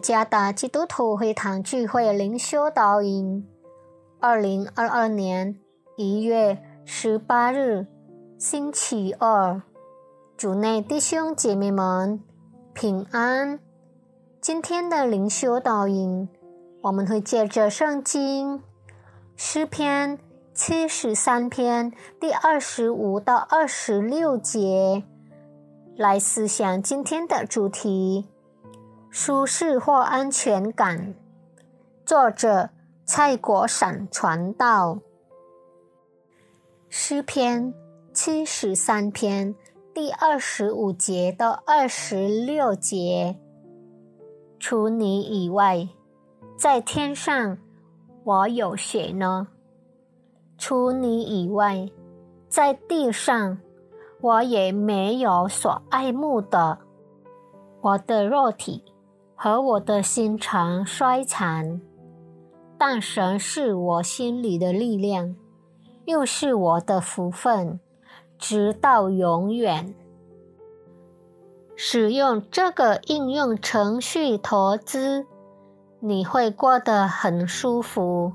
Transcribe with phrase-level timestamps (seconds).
[0.00, 3.46] 加达基督徒会堂聚会灵修导引，
[4.18, 5.56] 二零二二年
[5.96, 7.86] 一月十八日，
[8.38, 9.60] 星期二，
[10.38, 12.20] 主内弟兄姐妹们
[12.72, 13.60] 平安。
[14.40, 16.26] 今天的灵修导引，
[16.80, 18.62] 我们会借着圣经
[19.36, 20.18] 诗篇
[20.54, 25.04] 七十三篇第二十五到二十六节
[25.94, 28.26] 来思想今天的主题。
[29.12, 31.14] 舒适或安全感。
[32.06, 32.70] 作者：
[33.04, 35.00] 蔡国闪传道。
[36.88, 37.74] 诗篇
[38.12, 39.56] 七十三篇
[39.92, 43.36] 第二十五节到二十六节。
[44.60, 45.88] 除你以外，
[46.56, 47.58] 在天上
[48.22, 49.48] 我有谁呢？
[50.56, 51.90] 除你以外，
[52.48, 53.58] 在地上
[54.20, 56.78] 我也没有所爱慕的。
[57.80, 58.84] 我的肉体。
[59.42, 61.80] 和我的心肠衰残，
[62.76, 65.34] 但神是我心里的力量，
[66.04, 67.80] 又是我的福分，
[68.36, 69.94] 直到永远。
[71.74, 75.24] 使用这个应用程序投资，
[76.00, 78.34] 你会过得很舒服。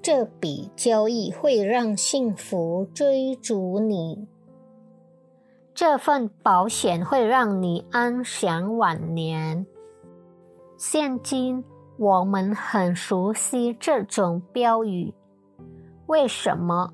[0.00, 4.26] 这笔交易会让幸福追逐你。
[5.80, 9.64] 这份保险会让你安享晚年。
[10.76, 11.62] 现今
[11.96, 15.14] 我们很熟悉这种标语，
[16.08, 16.92] 为什么？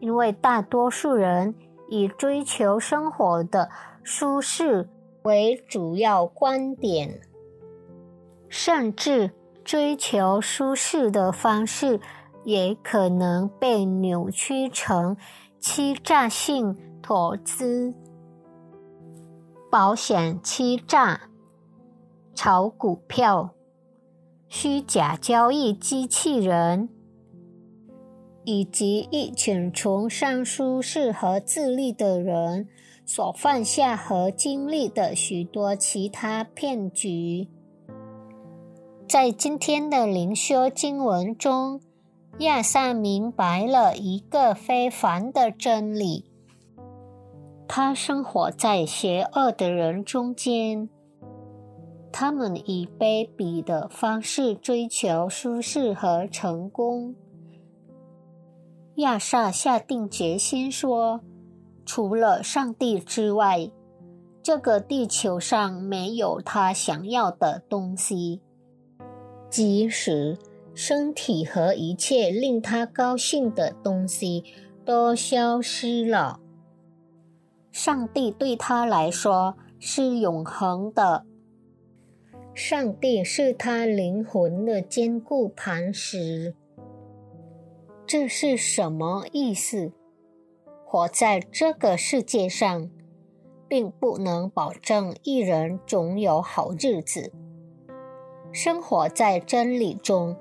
[0.00, 1.54] 因为大多数人
[1.90, 3.68] 以追求生活的
[4.02, 4.88] 舒适
[5.24, 7.20] 为主要观点，
[8.48, 12.00] 甚至追求舒适的方式
[12.44, 15.16] 也可能被扭曲成
[15.58, 16.76] 欺诈性。
[17.00, 17.94] 投资、
[19.70, 21.30] 保险欺诈、
[22.34, 23.54] 炒股票、
[24.46, 26.90] 虚假交易机器人，
[28.44, 32.68] 以及一群崇尚舒适和自律的人
[33.06, 37.48] 所犯下和经历的许多其他骗局，
[39.08, 41.80] 在今天的灵修经文中，
[42.38, 46.24] 亚萨明白了一个非凡的真理。
[47.66, 50.88] 他生活在邪恶的人中间，
[52.12, 57.16] 他们以卑鄙的方式追求舒适和成功。
[58.96, 61.20] 亚萨下定决心说
[61.84, 63.68] ：“除了上帝之外，
[64.44, 68.40] 这个地球上没有他想要的东西，
[69.50, 70.38] 即使
[70.80, 74.44] 身体和一切令他高兴的东西
[74.84, 76.38] 都消失了。”
[77.72, 81.26] 上帝对他来说是永恒的。
[82.54, 86.54] 上帝是他灵魂的坚固磐石。
[88.06, 89.90] 这是什么意思？
[90.86, 92.88] 活在这个世界上，
[93.66, 97.32] 并不能保证一人总有好日子。
[98.50, 100.34] 生活在真理中，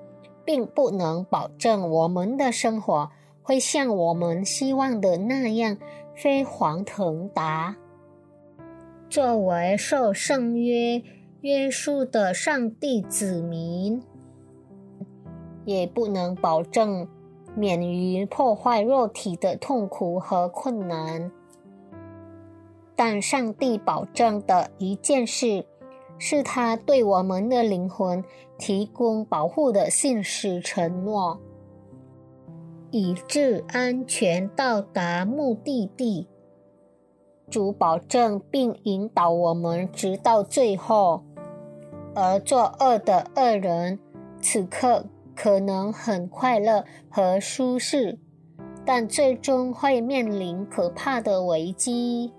[0.48, 3.12] 并不能保证我们的生活
[3.44, 5.78] 会像我们希望的那样。
[6.18, 7.76] 飞黄腾达。
[9.08, 11.04] 作为受圣约
[11.42, 14.02] 约束的上帝子民，
[15.64, 17.08] 也不能保证
[17.56, 21.32] 免于破坏肉体的痛苦和困难。
[22.96, 25.68] 但上帝保证的一件事，
[26.18, 28.24] 是他对我们的灵魂
[28.58, 31.40] 提供保护的信实承诺。
[32.90, 36.28] 以致安全到达目的地。
[37.50, 41.24] 主保证并引导我们直到最后。
[42.16, 44.00] 而作恶的恶人，
[44.42, 45.06] 此刻
[45.36, 48.18] 可能很快乐和舒适，
[48.86, 52.34] 但最终会面临可怕的危机。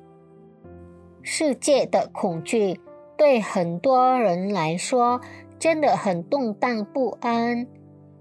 [1.22, 2.80] 世界的恐惧
[3.18, 5.20] 对很多人来说
[5.58, 7.66] 真的很动荡不安。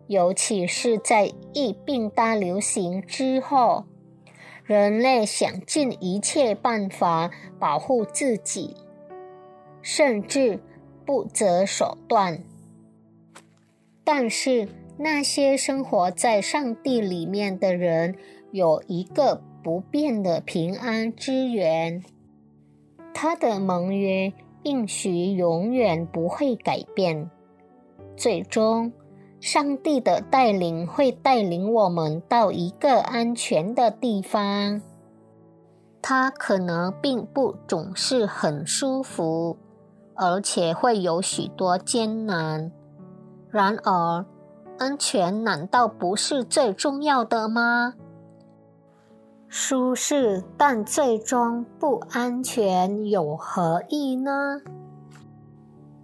[0.08, 3.86] 尤其是在疫病大流行之后，
[4.64, 7.30] 人类想尽一切办法
[7.60, 8.76] 保护自己，
[9.82, 10.60] 甚至
[11.06, 12.42] 不择手段。
[14.04, 18.16] 但是，那些生活在上帝里面的人
[18.52, 22.02] 有一个不变的平安之源，
[23.14, 24.32] 他的盟约
[24.68, 27.30] 应许永远不会改变，
[28.18, 28.92] 最终。
[29.40, 34.82] 上帝的带领会带领我们到一个安全的地方。
[36.02, 39.56] 它可能并不总是很舒服，
[40.16, 42.72] 而且会有许多艰难。
[43.50, 44.26] 然而，
[44.80, 47.94] 安全难道不是最重要的吗？
[49.50, 54.62] 舒适但最终不安全有何意呢？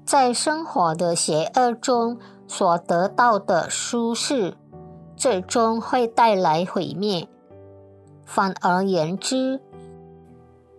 [0.05, 2.17] 在生活的邪恶中
[2.47, 4.53] 所得到的舒适，
[5.15, 7.27] 最终会带来毁灭。
[8.25, 9.59] 反而言之，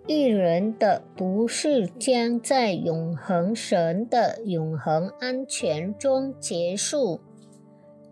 [0.06, 7.20] 一人的不是将在永恒神的永恒安全中结束。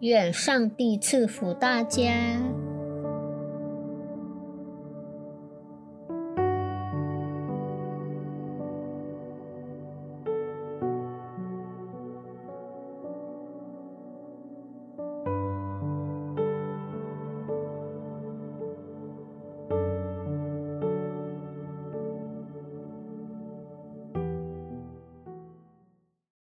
[0.01, 2.13] 愿上帝赐福大家。